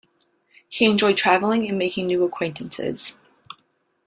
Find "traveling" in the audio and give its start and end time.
1.17-1.69